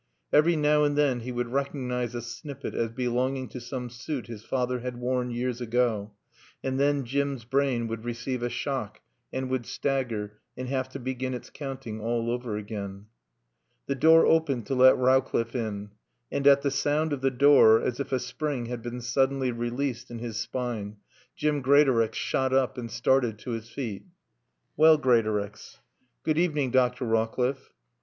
Every 0.33 0.55
now 0.55 0.83
and 0.83 0.97
then 0.97 1.19
he 1.19 1.31
would 1.31 1.49
recognise 1.51 2.15
a 2.15 2.23
snippet 2.23 2.73
as 2.73 2.89
belonging 2.89 3.47
to 3.49 3.61
some 3.61 3.91
suit 3.91 4.25
his 4.25 4.43
father 4.43 4.79
had 4.79 4.97
worn 4.97 5.29
years 5.29 5.61
ago, 5.61 6.13
and 6.63 6.79
then 6.79 7.05
Jim's 7.05 7.45
brain 7.45 7.85
would 7.85 8.03
receive 8.03 8.41
a 8.41 8.49
shock 8.49 9.01
and 9.31 9.47
would 9.51 9.67
stagger 9.67 10.39
and 10.57 10.67
have 10.69 10.89
to 10.89 10.99
begin 10.99 11.35
its 11.35 11.51
counting 11.51 11.99
all 12.01 12.31
over 12.31 12.57
again. 12.57 13.05
The 13.85 13.93
door 13.93 14.25
opened 14.25 14.65
to 14.65 14.73
let 14.73 14.97
Rowcliffe 14.97 15.55
in. 15.55 15.91
And 16.31 16.47
at 16.47 16.63
the 16.63 16.71
sound 16.71 17.13
of 17.13 17.21
the 17.21 17.29
door, 17.29 17.79
as 17.79 17.99
if 17.99 18.11
a 18.11 18.17
spring 18.17 18.65
had 18.65 18.81
been 18.81 19.01
suddenly 19.01 19.51
released 19.51 20.09
in 20.09 20.17
his 20.17 20.37
spine, 20.37 20.97
Jim 21.35 21.61
Greatorex 21.61 22.17
shot 22.17 22.53
up 22.53 22.75
and 22.75 22.89
started 22.89 23.37
to 23.37 23.51
his 23.51 23.69
feet. 23.69 24.05
"Well, 24.75 24.97
Greatorex" 24.97 25.77
"Good 26.23 26.39
evening, 26.39 26.71
Dr. 26.71 27.05
Rawcliffe." 27.05 27.71